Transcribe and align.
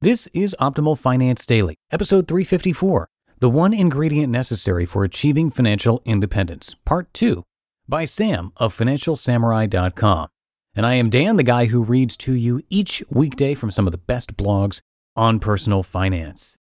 This 0.00 0.28
is 0.28 0.54
Optimal 0.60 0.96
Finance 0.96 1.44
Daily, 1.44 1.74
episode 1.90 2.28
354 2.28 3.08
The 3.40 3.50
One 3.50 3.74
Ingredient 3.74 4.30
Necessary 4.30 4.86
for 4.86 5.02
Achieving 5.02 5.50
Financial 5.50 6.00
Independence, 6.04 6.76
Part 6.84 7.12
2, 7.14 7.42
by 7.88 8.04
Sam 8.04 8.52
of 8.58 8.78
FinancialSamurai.com. 8.78 10.28
And 10.76 10.86
I 10.86 10.94
am 10.94 11.10
Dan, 11.10 11.34
the 11.34 11.42
guy 11.42 11.66
who 11.66 11.82
reads 11.82 12.16
to 12.18 12.32
you 12.32 12.62
each 12.70 13.02
weekday 13.10 13.54
from 13.54 13.72
some 13.72 13.88
of 13.88 13.90
the 13.90 13.98
best 13.98 14.36
blogs 14.36 14.82
on 15.16 15.40
personal 15.40 15.82
finance. 15.82 16.56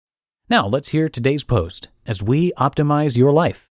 Now, 0.48 0.68
let's 0.68 0.90
hear 0.90 1.10
today's 1.10 1.44
post 1.44 1.90
as 2.06 2.22
we 2.22 2.52
optimize 2.52 3.18
your 3.18 3.34
life. 3.34 3.68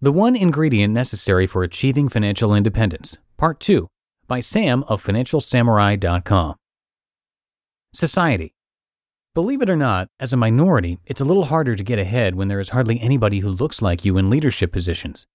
The 0.00 0.12
One 0.12 0.36
Ingredient 0.36 0.94
Necessary 0.94 1.48
for 1.48 1.64
Achieving 1.64 2.08
Financial 2.08 2.54
Independence, 2.54 3.18
Part 3.36 3.58
2 3.58 3.88
by 4.28 4.40
Sam 4.40 4.84
of 4.84 5.02
FinancialSamurai.com. 5.02 6.54
Society. 7.94 8.54
Believe 9.34 9.62
it 9.62 9.70
or 9.70 9.76
not, 9.76 10.08
as 10.20 10.32
a 10.32 10.36
minority, 10.36 10.98
it's 11.06 11.20
a 11.20 11.24
little 11.24 11.46
harder 11.46 11.74
to 11.74 11.82
get 11.82 11.98
ahead 11.98 12.34
when 12.34 12.48
there 12.48 12.60
is 12.60 12.68
hardly 12.68 13.00
anybody 13.00 13.40
who 13.40 13.48
looks 13.48 13.80
like 13.80 14.04
you 14.04 14.18
in 14.18 14.28
leadership 14.28 14.70
positions. 14.70 15.26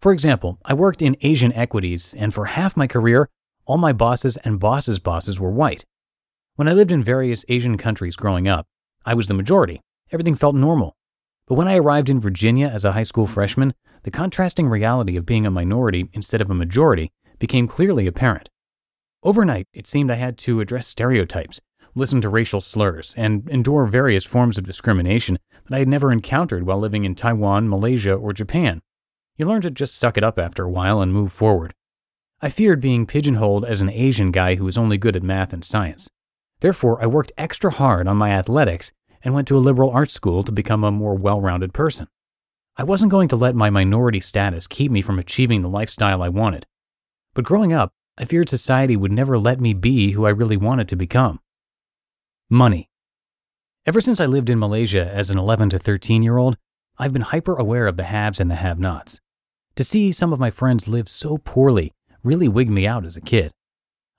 For 0.00 0.12
example, 0.12 0.58
I 0.64 0.72
worked 0.72 1.02
in 1.02 1.16
Asian 1.20 1.52
equities, 1.52 2.14
and 2.14 2.32
for 2.32 2.46
half 2.46 2.76
my 2.76 2.86
career, 2.86 3.28
all 3.66 3.76
my 3.76 3.92
bosses 3.92 4.38
and 4.38 4.58
bosses' 4.58 4.98
bosses 4.98 5.38
were 5.38 5.50
white. 5.50 5.84
When 6.56 6.68
I 6.68 6.72
lived 6.72 6.92
in 6.92 7.04
various 7.04 7.44
Asian 7.48 7.76
countries 7.76 8.16
growing 8.16 8.48
up, 8.48 8.66
I 9.04 9.14
was 9.14 9.28
the 9.28 9.34
majority. 9.34 9.82
Everything 10.10 10.34
felt 10.34 10.54
normal. 10.54 10.96
But 11.46 11.56
when 11.56 11.68
I 11.68 11.76
arrived 11.76 12.08
in 12.08 12.20
Virginia 12.20 12.68
as 12.68 12.84
a 12.84 12.92
high 12.92 13.02
school 13.02 13.26
freshman, 13.26 13.74
the 14.04 14.10
contrasting 14.10 14.68
reality 14.68 15.16
of 15.16 15.26
being 15.26 15.44
a 15.44 15.50
minority 15.50 16.08
instead 16.12 16.40
of 16.40 16.50
a 16.50 16.54
majority 16.54 17.10
became 17.40 17.66
clearly 17.66 18.06
apparent. 18.06 18.48
Overnight, 19.24 19.66
it 19.74 19.88
seemed 19.88 20.12
I 20.12 20.14
had 20.14 20.38
to 20.38 20.60
address 20.60 20.86
stereotypes, 20.86 21.60
listen 21.96 22.20
to 22.20 22.28
racial 22.28 22.60
slurs, 22.60 23.12
and 23.16 23.48
endure 23.50 23.86
various 23.86 24.24
forms 24.24 24.56
of 24.56 24.64
discrimination 24.64 25.38
that 25.68 25.74
I 25.74 25.80
had 25.80 25.88
never 25.88 26.12
encountered 26.12 26.64
while 26.64 26.78
living 26.78 27.04
in 27.04 27.16
Taiwan, 27.16 27.68
Malaysia, 27.68 28.14
or 28.14 28.32
Japan. 28.32 28.80
You 29.36 29.46
learn 29.46 29.62
to 29.62 29.70
just 29.70 29.96
suck 29.96 30.16
it 30.16 30.22
up 30.22 30.38
after 30.38 30.62
a 30.64 30.70
while 30.70 31.00
and 31.00 31.12
move 31.12 31.32
forward. 31.32 31.74
I 32.40 32.48
feared 32.48 32.80
being 32.80 33.06
pigeonholed 33.06 33.64
as 33.64 33.82
an 33.82 33.90
Asian 33.90 34.30
guy 34.30 34.54
who 34.54 34.64
was 34.64 34.78
only 34.78 34.96
good 34.96 35.16
at 35.16 35.22
math 35.22 35.52
and 35.52 35.64
science. 35.64 36.08
Therefore, 36.60 37.02
I 37.02 37.06
worked 37.06 37.32
extra 37.36 37.70
hard 37.70 38.06
on 38.06 38.16
my 38.16 38.30
athletics 38.30 38.92
and 39.22 39.34
went 39.34 39.48
to 39.48 39.56
a 39.56 39.60
liberal 39.60 39.90
arts 39.90 40.14
school 40.14 40.42
to 40.44 40.52
become 40.52 40.84
a 40.84 40.90
more 40.90 41.14
well 41.14 41.40
rounded 41.40 41.74
person. 41.74 42.06
I 42.76 42.84
wasn't 42.84 43.10
going 43.10 43.28
to 43.28 43.36
let 43.36 43.54
my 43.54 43.68
minority 43.68 44.20
status 44.20 44.66
keep 44.66 44.90
me 44.90 45.02
from 45.02 45.18
achieving 45.18 45.60
the 45.60 45.68
lifestyle 45.68 46.22
I 46.22 46.28
wanted. 46.30 46.66
But 47.40 47.46
growing 47.46 47.72
up, 47.72 47.94
I 48.18 48.26
feared 48.26 48.50
society 48.50 48.98
would 48.98 49.12
never 49.12 49.38
let 49.38 49.62
me 49.62 49.72
be 49.72 50.10
who 50.10 50.26
I 50.26 50.28
really 50.28 50.58
wanted 50.58 50.88
to 50.88 50.94
become. 50.94 51.40
Money. 52.50 52.90
Ever 53.86 54.02
since 54.02 54.20
I 54.20 54.26
lived 54.26 54.50
in 54.50 54.58
Malaysia 54.58 55.10
as 55.10 55.30
an 55.30 55.38
11 55.38 55.70
to 55.70 55.78
13 55.78 56.22
year 56.22 56.36
old, 56.36 56.58
I've 56.98 57.14
been 57.14 57.22
hyper 57.22 57.54
aware 57.54 57.86
of 57.86 57.96
the 57.96 58.04
haves 58.04 58.40
and 58.40 58.50
the 58.50 58.56
have 58.56 58.78
nots. 58.78 59.20
To 59.76 59.82
see 59.82 60.12
some 60.12 60.34
of 60.34 60.38
my 60.38 60.50
friends 60.50 60.86
live 60.86 61.08
so 61.08 61.38
poorly 61.38 61.94
really 62.22 62.46
wigged 62.46 62.72
me 62.72 62.86
out 62.86 63.06
as 63.06 63.16
a 63.16 63.22
kid. 63.22 63.52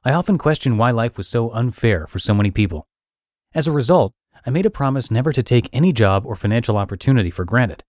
I 0.04 0.14
often 0.14 0.40
questioned 0.40 0.80
why 0.80 0.90
life 0.90 1.16
was 1.16 1.28
so 1.28 1.52
unfair 1.52 2.08
for 2.08 2.18
so 2.18 2.34
many 2.34 2.50
people. 2.50 2.88
As 3.54 3.68
a 3.68 3.72
result, 3.72 4.14
I 4.48 4.50
made 4.50 4.66
a 4.66 4.72
promise 4.72 5.12
never 5.12 5.32
to 5.32 5.44
take 5.44 5.70
any 5.72 5.94
job 5.94 6.26
or 6.26 6.36
financial 6.36 6.76
opportunity 6.76 7.30
for 7.30 7.46
granted. 7.46 7.84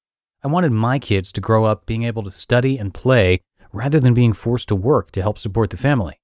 I 0.44 0.48
wanted 0.48 0.72
my 0.72 0.98
kids 0.98 1.32
to 1.32 1.40
grow 1.40 1.64
up 1.64 1.86
being 1.86 2.02
able 2.02 2.22
to 2.24 2.30
study 2.30 2.76
and 2.76 2.92
play 2.92 3.40
rather 3.72 3.98
than 3.98 4.14
being 4.14 4.32
forced 4.32 4.68
to 4.68 4.76
work 4.76 5.10
to 5.12 5.22
help 5.22 5.38
support 5.38 5.70
the 5.70 5.76
family. 5.76 6.20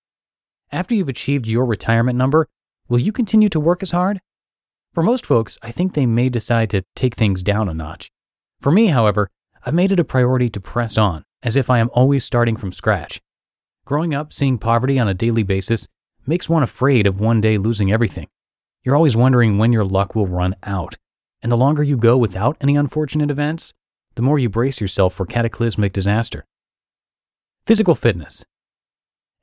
After 0.70 0.94
you've 0.94 1.08
achieved 1.08 1.46
your 1.46 1.64
retirement 1.64 2.18
number, 2.18 2.46
will 2.88 2.98
you 2.98 3.12
continue 3.12 3.48
to 3.48 3.60
work 3.60 3.82
as 3.82 3.92
hard? 3.92 4.20
For 4.92 5.02
most 5.02 5.24
folks, 5.24 5.58
I 5.62 5.70
think 5.70 5.94
they 5.94 6.06
may 6.06 6.28
decide 6.28 6.70
to 6.70 6.84
take 6.94 7.14
things 7.14 7.42
down 7.42 7.68
a 7.68 7.74
notch. 7.74 8.10
For 8.60 8.72
me, 8.72 8.86
however, 8.86 9.28
I've 9.64 9.74
made 9.74 9.92
it 9.92 10.00
a 10.00 10.04
priority 10.04 10.48
to 10.50 10.60
press 10.60 10.98
on, 10.98 11.24
as 11.42 11.56
if 11.56 11.70
I 11.70 11.78
am 11.78 11.90
always 11.92 12.24
starting 12.24 12.56
from 12.56 12.72
scratch. 12.72 13.20
Growing 13.84 14.14
up 14.14 14.32
seeing 14.32 14.58
poverty 14.58 14.98
on 14.98 15.08
a 15.08 15.14
daily 15.14 15.42
basis 15.42 15.88
makes 16.26 16.48
one 16.48 16.62
afraid 16.62 17.06
of 17.06 17.20
one 17.20 17.40
day 17.40 17.56
losing 17.56 17.90
everything. 17.90 18.28
You're 18.82 18.96
always 18.96 19.16
wondering 19.16 19.58
when 19.58 19.72
your 19.72 19.84
luck 19.84 20.14
will 20.14 20.26
run 20.26 20.54
out. 20.62 20.96
And 21.42 21.50
the 21.50 21.56
longer 21.56 21.82
you 21.82 21.96
go 21.96 22.16
without 22.16 22.56
any 22.60 22.76
unfortunate 22.76 23.30
events, 23.30 23.72
the 24.16 24.22
more 24.22 24.38
you 24.38 24.48
brace 24.48 24.80
yourself 24.80 25.14
for 25.14 25.24
cataclysmic 25.24 25.92
disaster. 25.92 26.44
Physical 27.68 27.94
fitness. 27.94 28.46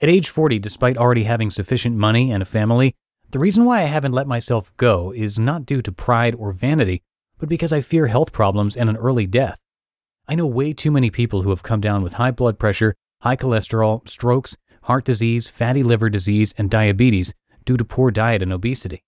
At 0.01 0.09
age 0.09 0.29
40, 0.29 0.57
despite 0.57 0.97
already 0.97 1.25
having 1.25 1.51
sufficient 1.51 1.95
money 1.95 2.31
and 2.31 2.41
a 2.41 2.45
family, 2.47 2.95
the 3.29 3.37
reason 3.37 3.65
why 3.65 3.83
I 3.83 3.85
haven't 3.85 4.13
let 4.13 4.25
myself 4.25 4.75
go 4.77 5.11
is 5.11 5.37
not 5.37 5.67
due 5.67 5.83
to 5.83 5.91
pride 5.91 6.33
or 6.33 6.51
vanity, 6.51 7.03
but 7.37 7.49
because 7.49 7.71
I 7.71 7.81
fear 7.81 8.07
health 8.07 8.33
problems 8.33 8.75
and 8.75 8.89
an 8.89 8.97
early 8.97 9.27
death. 9.27 9.59
I 10.27 10.33
know 10.33 10.47
way 10.47 10.73
too 10.73 10.89
many 10.89 11.11
people 11.11 11.43
who 11.43 11.51
have 11.51 11.61
come 11.61 11.81
down 11.81 12.01
with 12.01 12.13
high 12.13 12.31
blood 12.31 12.57
pressure, 12.57 12.95
high 13.21 13.35
cholesterol, 13.35 14.09
strokes, 14.09 14.57
heart 14.81 15.05
disease, 15.05 15.45
fatty 15.47 15.83
liver 15.83 16.09
disease, 16.09 16.51
and 16.57 16.67
diabetes 16.67 17.31
due 17.63 17.77
to 17.77 17.85
poor 17.85 18.09
diet 18.09 18.41
and 18.41 18.51
obesity. 18.51 19.03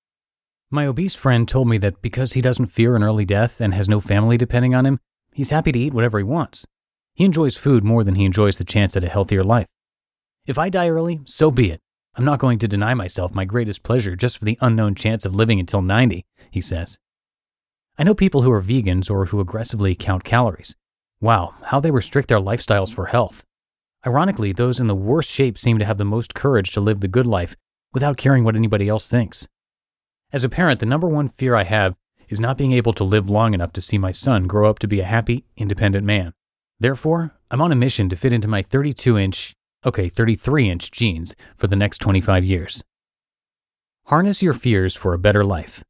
My 0.70 0.86
obese 0.86 1.16
friend 1.16 1.48
told 1.48 1.68
me 1.68 1.80
that 1.80 2.04
because 2.04 2.34
he 2.34 2.42
doesn't 2.42 2.68
fear 2.68 2.96
an 2.96 3.02
early 3.02 3.26
death 3.26 3.62
and 3.62 3.74
has 3.74 3.90
no 3.90 4.00
family 4.00 4.38
depending 4.38 4.76
on 4.76 4.86
him, 4.86 5.00
he's 5.34 5.50
happy 5.50 5.72
to 5.72 5.80
eat 5.80 5.96
whatever 5.96 6.20
he 6.20 6.24
wants. 6.24 6.68
He 7.18 7.26
enjoys 7.26 7.58
food 7.58 7.84
more 7.84 8.04
than 8.04 8.14
he 8.14 8.26
enjoys 8.26 8.60
the 8.60 8.64
chance 8.64 8.96
at 8.96 9.04
a 9.04 9.10
healthier 9.10 9.44
life. 9.44 9.66
If 10.46 10.60
I 10.60 10.70
die 10.70 10.88
early, 10.88 11.22
so 11.26 11.50
be 11.50 11.72
it. 11.72 11.82
I'm 12.14 12.24
not 12.24 12.38
going 12.38 12.60
to 12.60 12.68
deny 12.68 12.94
myself 12.94 13.34
my 13.34 13.44
greatest 13.44 13.82
pleasure 13.82 14.16
just 14.16 14.38
for 14.38 14.46
the 14.46 14.60
unknown 14.62 14.94
chance 14.94 15.26
of 15.26 15.34
living 15.34 15.60
until 15.60 15.82
90, 15.82 16.28
he 16.52 16.62
says. 16.62 17.00
I 17.98 18.04
know 18.04 18.14
people 18.14 18.44
who 18.44 18.52
are 18.52 18.62
vegans 18.62 19.10
or 19.10 19.26
who 19.26 19.40
aggressively 19.40 19.96
count 19.96 20.26
calories. 20.26 20.76
Wow, 21.20 21.56
how 21.64 21.80
they 21.80 21.90
restrict 21.90 22.30
their 22.30 22.40
lifestyles 22.40 22.94
for 22.94 23.08
health. 23.08 23.44
Ironically, 24.06 24.54
those 24.54 24.80
in 24.80 24.86
the 24.86 24.96
worst 24.96 25.32
shape 25.32 25.58
seem 25.58 25.80
to 25.80 25.86
have 25.86 25.98
the 25.98 26.06
most 26.06 26.36
courage 26.36 26.72
to 26.74 26.82
live 26.82 27.00
the 27.00 27.08
good 27.08 27.26
life 27.26 27.56
without 27.96 28.18
caring 28.18 28.44
what 28.44 28.56
anybody 28.56 28.88
else 28.88 29.10
thinks. 29.10 29.48
As 30.32 30.44
a 30.44 30.50
parent, 30.50 30.80
the 30.82 30.86
number 30.86 31.08
one 31.08 31.30
fear 31.30 31.56
I 31.56 31.64
have 31.64 31.96
is 32.30 32.40
not 32.40 32.60
being 32.60 32.74
able 32.74 32.94
to 32.94 33.04
live 33.04 33.28
long 33.28 33.56
enough 33.56 33.74
to 33.74 33.82
see 33.82 33.98
my 33.98 34.12
son 34.12 34.46
grow 34.46 34.70
up 34.70 34.78
to 34.80 34.88
be 34.88 35.00
a 35.00 35.04
happy, 35.04 35.46
independent 35.58 36.06
man. 36.06 36.34
Therefore, 36.80 37.34
I'm 37.50 37.62
on 37.62 37.72
a 37.72 37.76
mission 37.76 38.10
to 38.10 38.16
fit 38.16 38.34
into 38.34 38.48
my 38.48 38.62
32 38.62 39.18
inch, 39.18 39.54
okay, 39.86 40.10
33 40.10 40.70
inch 40.70 40.92
jeans 40.92 41.36
for 41.56 41.68
the 41.68 41.76
next 41.76 42.00
25 42.00 42.44
years. 42.44 42.84
Harness 44.06 44.44
your 44.44 44.54
fears 44.54 44.96
for 44.96 45.14
a 45.14 45.20
better 45.20 45.44
life. 45.44 45.84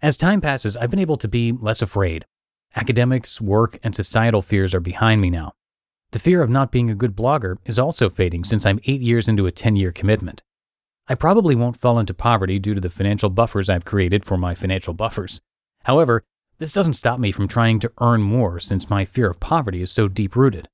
As 0.00 0.16
time 0.16 0.40
passes, 0.40 0.76
I've 0.76 0.90
been 0.90 0.98
able 0.98 1.16
to 1.16 1.28
be 1.28 1.52
less 1.52 1.82
afraid. 1.82 2.24
Academics, 2.76 3.40
work, 3.40 3.78
and 3.82 3.94
societal 3.94 4.42
fears 4.42 4.74
are 4.74 4.80
behind 4.80 5.20
me 5.20 5.30
now. 5.30 5.52
The 6.12 6.18
fear 6.18 6.42
of 6.42 6.50
not 6.50 6.70
being 6.70 6.90
a 6.90 6.94
good 6.94 7.16
blogger 7.16 7.56
is 7.64 7.78
also 7.78 8.08
fading 8.08 8.44
since 8.44 8.64
I'm 8.64 8.80
eight 8.84 9.00
years 9.00 9.28
into 9.28 9.46
a 9.46 9.52
10 9.52 9.76
year 9.76 9.90
commitment. 9.90 10.42
I 11.08 11.14
probably 11.14 11.54
won't 11.54 11.76
fall 11.76 11.98
into 11.98 12.14
poverty 12.14 12.58
due 12.58 12.74
to 12.74 12.80
the 12.80 12.88
financial 12.88 13.30
buffers 13.30 13.68
I've 13.68 13.84
created 13.84 14.24
for 14.24 14.36
my 14.36 14.54
financial 14.54 14.94
buffers. 14.94 15.40
However, 15.82 16.22
this 16.58 16.72
doesn't 16.72 16.94
stop 16.94 17.18
me 17.18 17.32
from 17.32 17.48
trying 17.48 17.78
to 17.80 17.92
earn 18.00 18.22
more 18.22 18.60
since 18.60 18.90
my 18.90 19.04
fear 19.04 19.28
of 19.28 19.40
poverty 19.40 19.82
is 19.82 19.90
so 19.90 20.08
deep 20.08 20.36
rooted. 20.36 20.68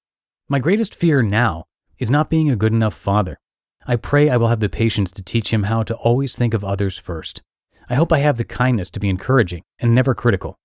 My 0.49 0.59
greatest 0.59 0.95
fear 0.95 1.23
now 1.23 1.65
is 1.99 2.11
not 2.11 2.31
being 2.31 2.51
a 2.51 2.57
good 2.57 2.73
enough 2.73 2.95
father. 2.95 3.39
I 3.87 3.97
pray 3.97 4.29
I 4.29 4.37
will 4.37 4.49
have 4.49 4.61
the 4.61 4.69
patience 4.69 5.11
to 5.13 5.23
teach 5.23 5.53
him 5.53 5.65
how 5.65 5.83
to 5.85 5.95
always 5.97 6.37
think 6.37 6.55
of 6.55 6.65
others 6.65 6.99
first. 6.99 7.43
I 7.89 7.95
hope 7.95 8.13
I 8.13 8.19
have 8.19 8.37
the 8.37 8.45
kindness 8.45 8.91
to 8.91 9.01
be 9.01 9.09
encouraging 9.09 9.63
and 9.79 9.95
never 9.95 10.15
critical. 10.15 10.59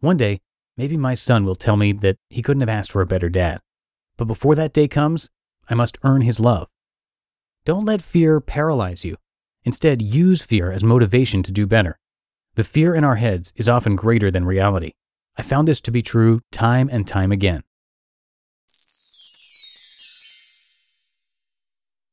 One 0.00 0.16
day, 0.16 0.40
maybe 0.76 0.96
my 0.96 1.14
son 1.14 1.44
will 1.44 1.54
tell 1.54 1.76
me 1.76 1.92
that 1.92 2.16
he 2.28 2.42
couldn't 2.42 2.60
have 2.60 2.68
asked 2.68 2.92
for 2.92 3.02
a 3.02 3.06
better 3.06 3.28
dad. 3.28 3.60
But 4.16 4.26
before 4.26 4.54
that 4.54 4.72
day 4.72 4.86
comes, 4.86 5.30
I 5.68 5.74
must 5.74 5.98
earn 6.02 6.20
his 6.22 6.40
love. 6.40 6.68
Don't 7.64 7.84
let 7.84 8.02
fear 8.02 8.40
paralyze 8.40 9.04
you. 9.04 9.16
Instead, 9.64 10.02
use 10.02 10.42
fear 10.42 10.72
as 10.72 10.84
motivation 10.84 11.42
to 11.44 11.52
do 11.52 11.66
better. 11.66 11.98
The 12.54 12.64
fear 12.64 12.94
in 12.94 13.02
our 13.02 13.16
heads 13.16 13.52
is 13.56 13.68
often 13.68 13.96
greater 13.96 14.30
than 14.30 14.44
reality. 14.44 14.92
I 15.38 15.42
found 15.42 15.66
this 15.66 15.80
to 15.82 15.90
be 15.90 16.02
true 16.02 16.40
time 16.52 16.90
and 16.92 17.06
time 17.06 17.32
again. 17.32 17.62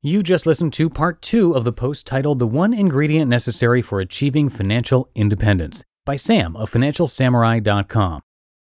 You 0.02 0.24
just 0.24 0.46
listened 0.46 0.72
to 0.74 0.90
part 0.90 1.22
two 1.22 1.52
of 1.52 1.66
the 1.66 1.74
post 1.74 2.08
titled 2.08 2.40
The 2.40 2.48
One 2.48 2.74
Ingredient 2.74 3.30
Necessary 3.30 3.82
for 3.82 4.00
Achieving 4.00 4.48
Financial 4.48 5.10
Independence 5.14 5.84
by 6.06 6.16
Sam 6.16 6.56
of 6.56 6.72
FinancialSamurai.com. 6.72 8.22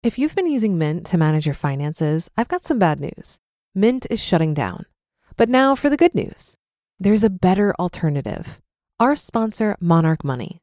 If 0.03 0.19
you've 0.19 0.35
been 0.35 0.51
using 0.51 0.77
Mint 0.77 1.05
to 1.05 1.17
manage 1.17 1.45
your 1.45 1.55
finances, 1.55 2.29
I've 2.35 2.49
got 2.49 2.65
some 2.65 2.77
bad 2.77 2.99
news. 2.99 3.39
Mint 3.73 4.05
is 4.09 4.21
shutting 4.21 4.53
down. 4.53 4.85
But 5.37 5.47
now 5.47 5.75
for 5.75 5.89
the 5.89 5.95
good 5.95 6.13
news 6.13 6.57
there's 6.99 7.23
a 7.23 7.29
better 7.29 7.73
alternative. 7.79 8.59
Our 8.99 9.15
sponsor, 9.15 9.77
Monarch 9.79 10.25
Money. 10.25 10.62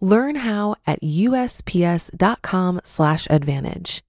Learn 0.00 0.36
how 0.36 0.76
at 0.86 1.02
usps.com/advantage. 1.02 4.02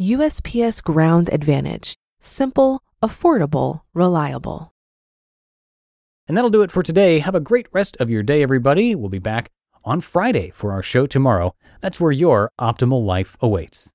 USPS 0.00 0.82
Ground 0.82 1.30
Advantage. 1.32 1.96
Simple, 2.20 2.82
affordable, 3.02 3.80
reliable. 3.92 4.72
And 6.26 6.36
that'll 6.36 6.50
do 6.50 6.62
it 6.62 6.70
for 6.70 6.82
today. 6.82 7.18
Have 7.18 7.34
a 7.34 7.40
great 7.40 7.66
rest 7.72 7.96
of 8.00 8.10
your 8.10 8.22
day, 8.22 8.42
everybody. 8.42 8.94
We'll 8.94 9.10
be 9.10 9.18
back 9.18 9.50
on 9.84 10.00
Friday 10.00 10.50
for 10.50 10.72
our 10.72 10.82
show 10.82 11.06
tomorrow. 11.06 11.54
That's 11.80 12.00
where 12.00 12.12
your 12.12 12.50
optimal 12.58 13.04
life 13.04 13.36
awaits. 13.40 13.92